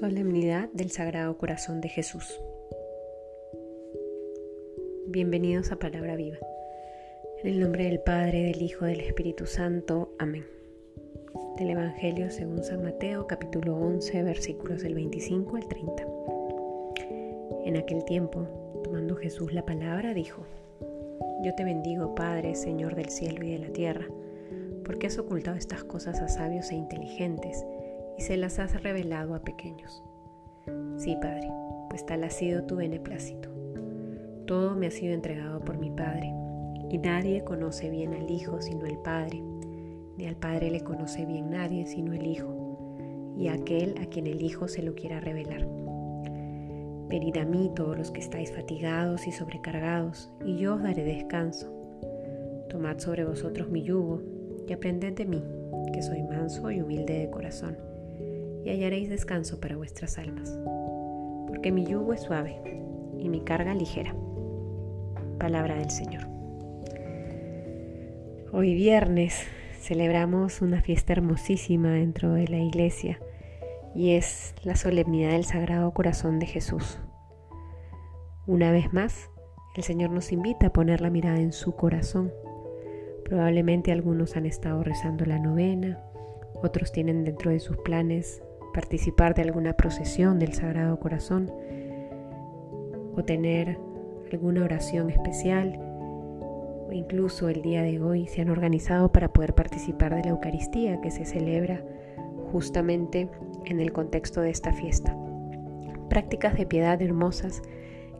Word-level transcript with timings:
Solemnidad 0.00 0.70
del 0.72 0.90
Sagrado 0.90 1.36
Corazón 1.36 1.82
de 1.82 1.90
Jesús. 1.90 2.40
Bienvenidos 5.08 5.72
a 5.72 5.76
Palabra 5.76 6.16
Viva. 6.16 6.38
En 7.44 7.50
el 7.50 7.60
nombre 7.60 7.84
del 7.84 8.00
Padre, 8.00 8.44
del 8.44 8.62
Hijo, 8.62 8.86
del 8.86 9.00
Espíritu 9.00 9.44
Santo. 9.44 10.14
Amén. 10.18 10.46
Del 11.58 11.68
Evangelio 11.68 12.30
según 12.30 12.64
San 12.64 12.82
Mateo, 12.82 13.26
capítulo 13.26 13.76
11, 13.76 14.22
versículos 14.22 14.80
del 14.80 14.94
25 14.94 15.56
al 15.58 15.68
30. 15.68 16.06
En 17.66 17.76
aquel 17.76 18.02
tiempo, 18.06 18.80
tomando 18.82 19.16
Jesús 19.16 19.52
la 19.52 19.66
palabra, 19.66 20.14
dijo, 20.14 20.46
Yo 21.44 21.54
te 21.54 21.64
bendigo, 21.64 22.14
Padre, 22.14 22.54
Señor 22.54 22.94
del 22.94 23.10
cielo 23.10 23.44
y 23.44 23.50
de 23.50 23.58
la 23.58 23.72
tierra, 23.74 24.08
porque 24.82 25.08
has 25.08 25.18
ocultado 25.18 25.58
estas 25.58 25.84
cosas 25.84 26.22
a 26.22 26.28
sabios 26.28 26.70
e 26.70 26.76
inteligentes 26.76 27.66
y 28.20 28.22
se 28.22 28.36
las 28.36 28.58
has 28.58 28.82
revelado 28.82 29.34
a 29.34 29.38
pequeños. 29.38 30.04
Sí, 30.98 31.16
Padre, 31.22 31.48
pues 31.88 32.04
tal 32.04 32.22
ha 32.22 32.28
sido 32.28 32.64
tu 32.64 32.76
beneplácito. 32.76 33.48
Todo 34.46 34.76
me 34.76 34.88
ha 34.88 34.90
sido 34.90 35.14
entregado 35.14 35.60
por 35.60 35.78
mi 35.78 35.90
Padre, 35.90 36.30
y 36.90 36.98
nadie 36.98 37.42
conoce 37.44 37.88
bien 37.88 38.12
al 38.12 38.30
Hijo 38.30 38.60
sino 38.60 38.84
el 38.84 38.98
Padre, 38.98 39.42
ni 40.18 40.26
al 40.26 40.36
Padre 40.36 40.70
le 40.70 40.82
conoce 40.82 41.24
bien 41.24 41.48
nadie 41.48 41.86
sino 41.86 42.12
el 42.12 42.26
Hijo, 42.26 43.34
y 43.38 43.48
aquel 43.48 43.96
a 44.02 44.04
quien 44.04 44.26
el 44.26 44.42
Hijo 44.42 44.68
se 44.68 44.82
lo 44.82 44.94
quiera 44.94 45.18
revelar. 45.20 45.66
Venid 47.08 47.38
a 47.38 47.46
mí 47.46 47.72
todos 47.74 47.96
los 47.96 48.10
que 48.10 48.20
estáis 48.20 48.52
fatigados 48.52 49.26
y 49.26 49.32
sobrecargados, 49.32 50.30
y 50.44 50.58
yo 50.58 50.74
os 50.74 50.82
daré 50.82 51.04
descanso. 51.04 51.72
Tomad 52.68 52.98
sobre 52.98 53.24
vosotros 53.24 53.70
mi 53.70 53.82
yugo, 53.82 54.20
y 54.68 54.74
aprended 54.74 55.14
de 55.14 55.24
mí, 55.24 55.42
que 55.94 56.02
soy 56.02 56.22
manso 56.22 56.70
y 56.70 56.82
humilde 56.82 57.14
de 57.14 57.30
corazón 57.30 57.89
y 58.64 58.70
hallaréis 58.70 59.08
descanso 59.08 59.60
para 59.60 59.76
vuestras 59.76 60.18
almas, 60.18 60.58
porque 61.48 61.72
mi 61.72 61.86
yugo 61.86 62.12
es 62.12 62.22
suave 62.22 62.60
y 63.18 63.28
mi 63.28 63.40
carga 63.40 63.74
ligera. 63.74 64.14
Palabra 65.38 65.76
del 65.76 65.90
Señor. 65.90 66.26
Hoy 68.52 68.74
viernes 68.74 69.46
celebramos 69.80 70.60
una 70.60 70.82
fiesta 70.82 71.12
hermosísima 71.12 71.92
dentro 71.92 72.32
de 72.34 72.48
la 72.48 72.58
iglesia 72.58 73.20
y 73.94 74.12
es 74.12 74.54
la 74.62 74.76
solemnidad 74.76 75.32
del 75.32 75.44
Sagrado 75.44 75.92
Corazón 75.92 76.38
de 76.38 76.46
Jesús. 76.46 76.98
Una 78.46 78.72
vez 78.72 78.92
más, 78.92 79.30
el 79.76 79.84
Señor 79.84 80.10
nos 80.10 80.32
invita 80.32 80.66
a 80.66 80.72
poner 80.72 81.00
la 81.00 81.10
mirada 81.10 81.38
en 81.38 81.52
su 81.52 81.76
corazón. 81.76 82.32
Probablemente 83.24 83.92
algunos 83.92 84.36
han 84.36 84.46
estado 84.46 84.82
rezando 84.82 85.24
la 85.24 85.38
novena, 85.38 86.02
otros 86.62 86.92
tienen 86.92 87.24
dentro 87.24 87.50
de 87.50 87.60
sus 87.60 87.76
planes 87.78 88.42
participar 88.72 89.34
de 89.34 89.42
alguna 89.42 89.74
procesión 89.74 90.38
del 90.38 90.54
Sagrado 90.54 90.98
Corazón 90.98 91.52
o 93.16 93.24
tener 93.24 93.78
alguna 94.32 94.64
oración 94.64 95.10
especial 95.10 95.78
o 96.88 96.92
incluso 96.92 97.48
el 97.48 97.62
día 97.62 97.82
de 97.82 98.00
hoy 98.00 98.26
se 98.26 98.40
han 98.40 98.50
organizado 98.50 99.12
para 99.12 99.32
poder 99.32 99.54
participar 99.54 100.14
de 100.14 100.22
la 100.22 100.30
Eucaristía 100.30 101.00
que 101.00 101.10
se 101.10 101.24
celebra 101.24 101.84
justamente 102.52 103.28
en 103.64 103.80
el 103.80 103.92
contexto 103.92 104.40
de 104.40 104.50
esta 104.50 104.72
fiesta. 104.72 105.16
Prácticas 106.08 106.56
de 106.56 106.66
piedad 106.66 107.00
hermosas 107.00 107.62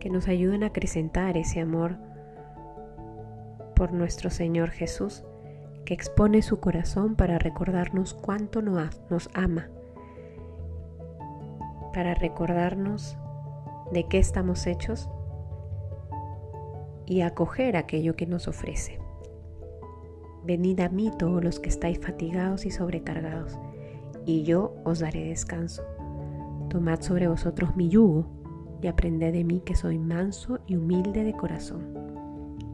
que 0.00 0.10
nos 0.10 0.28
ayudan 0.28 0.62
a 0.62 0.68
acrecentar 0.68 1.36
ese 1.36 1.60
amor 1.60 1.96
por 3.74 3.92
nuestro 3.92 4.30
Señor 4.30 4.70
Jesús, 4.70 5.24
que 5.84 5.94
expone 5.94 6.42
su 6.42 6.58
corazón 6.58 7.14
para 7.14 7.38
recordarnos 7.38 8.14
cuánto 8.14 8.62
nos 8.62 9.28
ama 9.34 9.68
para 11.96 12.12
recordarnos 12.12 13.16
de 13.90 14.04
qué 14.04 14.18
estamos 14.18 14.66
hechos 14.66 15.08
y 17.06 17.22
acoger 17.22 17.74
aquello 17.78 18.16
que 18.16 18.26
nos 18.26 18.48
ofrece. 18.48 18.98
Venid 20.44 20.80
a 20.80 20.90
mí 20.90 21.10
todos 21.18 21.42
los 21.42 21.58
que 21.58 21.70
estáis 21.70 21.98
fatigados 21.98 22.66
y 22.66 22.70
sobrecargados, 22.70 23.58
y 24.26 24.42
yo 24.42 24.74
os 24.84 24.98
daré 24.98 25.24
descanso. 25.24 25.84
Tomad 26.68 27.00
sobre 27.00 27.28
vosotros 27.28 27.74
mi 27.76 27.88
yugo 27.88 28.26
y 28.82 28.88
aprended 28.88 29.32
de 29.32 29.44
mí 29.44 29.62
que 29.64 29.74
soy 29.74 29.98
manso 29.98 30.58
y 30.66 30.76
humilde 30.76 31.24
de 31.24 31.32
corazón, 31.32 31.94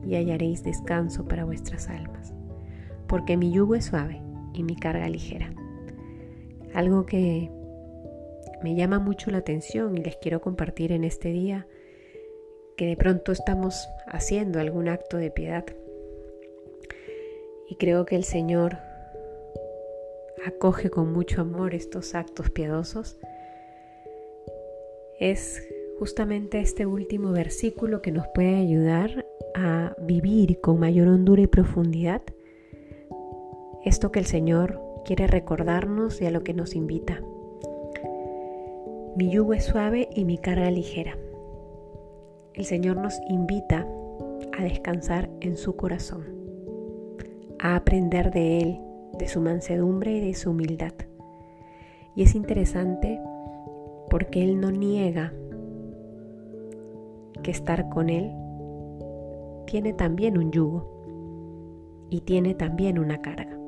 y 0.05 0.16
hallaréis 0.16 0.65
descanso 0.65 1.27
para 1.27 1.44
vuestras 1.44 1.88
almas, 1.88 2.34
porque 3.06 3.37
mi 3.37 3.53
yugo 3.53 3.77
es 3.77 3.84
suave 3.84 4.21
y 4.53 4.65
mi 4.65 4.75
carga 4.75 5.09
ligera. 5.09 5.55
Algo 6.75 7.06
que 7.06 7.62
me 8.62 8.75
llama 8.75 8.99
mucho 8.99 9.31
la 9.31 9.39
atención 9.39 9.97
y 9.97 10.03
les 10.03 10.17
quiero 10.17 10.41
compartir 10.41 10.93
en 10.93 11.05
este 11.05 11.31
día 11.31 11.67
que 12.77 12.87
de 12.87 12.97
pronto 12.97 13.33
estamos 13.33 13.89
haciendo 14.06 14.61
algún 14.61 14.89
acto 14.89 15.17
de 15.17 15.31
piedad. 15.31 15.65
Y 17.69 17.77
creo 17.77 18.06
que 18.06 18.17
el 18.17 18.25
Señor 18.25 18.78
acoge 20.47 20.91
con 20.91 21.12
mucho 21.12 21.41
amor 21.41 21.75
estos 21.75 22.15
actos 22.15 22.50
piadosos. 22.50 23.19
Es 25.19 25.62
justamente 25.99 26.61
este 26.61 26.87
último 26.87 27.33
versículo 27.33 28.03
que 28.03 28.12
nos 28.12 28.27
puede 28.34 28.56
ayudar 28.56 29.27
a 29.55 29.94
vivir 30.00 30.61
con 30.61 30.81
mayor 30.81 31.09
hondura 31.09 31.43
y 31.43 31.47
profundidad 31.47 32.23
esto 33.84 34.12
que 34.12 34.21
el 34.21 34.27
Señor 34.27 34.81
quiere 35.05 35.27
recordarnos 35.27 36.21
y 36.21 36.27
a 36.27 36.31
lo 36.31 36.44
que 36.44 36.55
nos 36.55 36.75
invita. 36.75 37.21
Mi 39.15 39.28
yugo 39.28 39.53
es 39.53 39.67
suave 39.67 40.09
y 40.17 40.25
mi 40.25 40.39
carga 40.39 40.71
ligera. 40.71 41.19
El 42.55 42.65
Señor 42.65 42.97
nos 42.97 43.21
invita 43.28 43.87
a 44.59 44.62
descansar 44.62 45.28
en 45.43 45.59
su 45.59 45.77
corazón, 45.77 46.25
a 47.59 47.77
aprender 47.77 48.31
de 48.31 48.61
Él, 48.61 48.81
de 49.19 49.28
su 49.28 49.43
mansedumbre 49.43 50.12
y 50.12 50.21
de 50.21 50.33
su 50.33 50.53
humildad. 50.53 50.95
Y 52.17 52.23
es 52.23 52.34
interesante 52.34 53.21
porque 54.09 54.43
Él 54.43 54.59
no 54.59 54.71
niega 54.71 55.34
que 57.43 57.50
estar 57.50 57.91
con 57.91 58.09
Él 58.09 58.33
tiene 59.67 59.93
también 59.93 60.39
un 60.39 60.53
yugo 60.53 62.06
y 62.09 62.23
tiene 62.23 62.55
también 62.55 62.99
una 62.99 63.21
carga. 63.21 63.59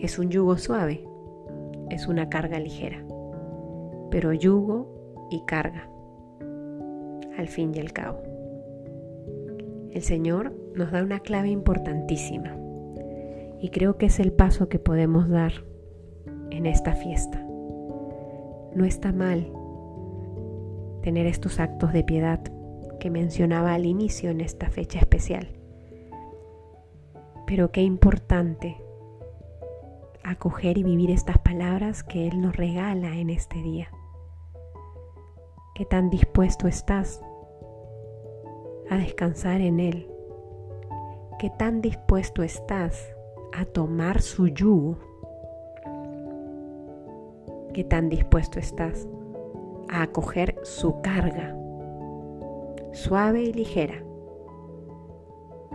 Es 0.00 0.18
un 0.18 0.30
yugo 0.30 0.56
suave, 0.56 1.06
es 1.90 2.06
una 2.06 2.30
carga 2.30 2.58
ligera 2.58 3.06
pero 4.10 4.32
yugo 4.32 5.28
y 5.30 5.44
carga, 5.46 5.88
al 7.36 7.48
fin 7.48 7.72
y 7.74 7.80
al 7.80 7.92
cabo. 7.92 8.22
El 9.90 10.02
Señor 10.02 10.54
nos 10.74 10.92
da 10.92 11.02
una 11.02 11.20
clave 11.20 11.48
importantísima 11.48 12.56
y 13.60 13.70
creo 13.70 13.96
que 13.96 14.06
es 14.06 14.20
el 14.20 14.32
paso 14.32 14.68
que 14.68 14.78
podemos 14.78 15.28
dar 15.28 15.52
en 16.50 16.66
esta 16.66 16.92
fiesta. 16.92 17.42
No 18.74 18.84
está 18.84 19.12
mal 19.12 19.50
tener 21.02 21.26
estos 21.26 21.60
actos 21.60 21.92
de 21.92 22.04
piedad 22.04 22.40
que 23.00 23.10
mencionaba 23.10 23.74
al 23.74 23.86
inicio 23.86 24.30
en 24.30 24.40
esta 24.40 24.68
fecha 24.68 24.98
especial. 24.98 25.48
Pero 27.46 27.70
qué 27.70 27.82
importante 27.82 28.76
acoger 30.26 30.76
y 30.76 30.82
vivir 30.82 31.10
estas 31.10 31.38
palabras 31.38 32.02
que 32.02 32.26
Él 32.26 32.40
nos 32.40 32.56
regala 32.56 33.16
en 33.16 33.30
este 33.30 33.62
día. 33.62 33.88
¿Qué 35.74 35.84
tan 35.84 36.10
dispuesto 36.10 36.66
estás 36.66 37.22
a 38.90 38.96
descansar 38.96 39.60
en 39.60 39.78
Él? 39.78 40.10
¿Qué 41.38 41.50
tan 41.50 41.80
dispuesto 41.80 42.42
estás 42.42 43.14
a 43.56 43.64
tomar 43.66 44.20
su 44.20 44.48
yugo? 44.48 44.98
¿Qué 47.72 47.84
tan 47.84 48.08
dispuesto 48.08 48.58
estás 48.58 49.06
a 49.88 50.02
acoger 50.02 50.56
su 50.64 51.00
carga? 51.02 51.54
Suave 52.92 53.42
y 53.42 53.52
ligera. 53.52 54.02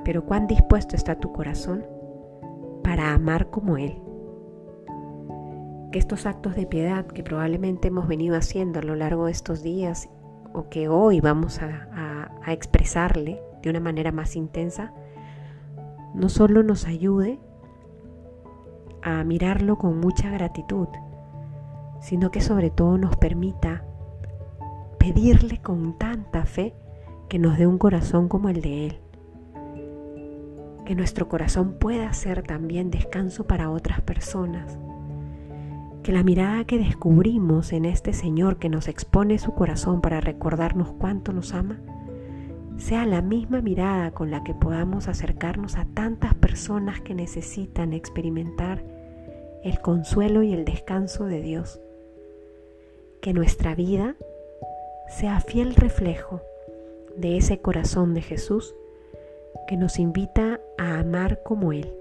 Pero 0.03 0.25
cuán 0.25 0.47
dispuesto 0.47 0.95
está 0.95 1.19
tu 1.19 1.31
corazón 1.31 1.85
para 2.83 3.13
amar 3.13 3.49
como 3.49 3.77
Él 3.77 4.01
que 5.91 5.99
estos 5.99 6.25
actos 6.25 6.55
de 6.55 6.65
piedad 6.65 7.05
que 7.05 7.21
probablemente 7.21 7.89
hemos 7.89 8.07
venido 8.07 8.37
haciendo 8.37 8.79
a 8.79 8.83
lo 8.83 8.95
largo 8.95 9.25
de 9.25 9.31
estos 9.31 9.61
días 9.61 10.09
o 10.53 10.69
que 10.69 10.87
hoy 10.87 11.19
vamos 11.19 11.61
a, 11.61 11.87
expresarle 12.47 13.39
de 13.61 13.69
una 13.69 13.79
manera 13.79 14.11
más 14.11 14.35
intensa, 14.35 14.91
no 16.15 16.27
solo 16.27 16.63
nos 16.63 16.85
ayude 16.87 17.39
a 19.03 19.23
mirarlo 19.23 19.77
con 19.77 19.99
mucha 19.99 20.29
gratitud, 20.31 20.87
sino 22.01 22.31
que 22.31 22.41
sobre 22.41 22.71
todo 22.71 22.97
nos 22.97 23.15
permita 23.15 23.85
pedirle 24.97 25.61
con 25.61 25.97
tanta 25.97 26.45
fe 26.45 26.73
que 27.29 27.37
nos 27.37 27.57
dé 27.57 27.67
un 27.67 27.77
corazón 27.77 28.27
como 28.27 28.49
el 28.49 28.61
de 28.61 28.87
Él. 28.87 28.99
Que 30.85 30.95
nuestro 30.95 31.29
corazón 31.29 31.77
pueda 31.79 32.11
ser 32.11 32.41
también 32.41 32.89
descanso 32.89 33.45
para 33.45 33.69
otras 33.69 34.01
personas 34.01 34.77
Que 36.03 36.11
la 36.11 36.23
mirada 36.23 36.65
que 36.65 36.79
descubrimos 36.79 37.73
en 37.73 37.85
este 37.85 38.13
Señor 38.13 38.57
que 38.57 38.69
nos 38.69 38.87
expone 38.87 39.37
su 39.37 39.53
corazón 39.53 40.01
para 40.01 40.19
recordarnos 40.19 40.91
cuánto 40.93 41.31
nos 41.31 41.53
ama, 41.53 41.79
sea 42.77 43.05
la 43.05 43.21
misma 43.21 43.61
mirada 43.61 44.09
con 44.11 44.31
la 44.31 44.43
que 44.43 44.55
podamos 44.55 45.07
acercarnos 45.07 45.77
a 45.77 45.85
tantas 45.85 46.33
personas 46.33 47.01
que 47.01 47.13
necesitan 47.13 47.93
experimentar 47.93 48.83
el 49.63 49.79
consuelo 49.79 50.41
y 50.41 50.53
el 50.53 50.65
descanso 50.65 51.25
de 51.25 51.41
Dios. 51.41 51.79
Que 53.21 53.33
nuestra 53.33 53.75
vida 53.75 54.15
sea 55.07 55.39
fiel 55.41 55.75
reflejo 55.75 56.41
de 57.15 57.37
ese 57.37 57.59
corazón 57.59 58.15
de 58.15 58.21
Jesús 58.21 58.73
que 59.67 59.77
nos 59.77 59.99
invita 59.99 60.59
a 60.79 60.99
amar 60.99 61.43
como 61.43 61.73
Él. 61.73 62.00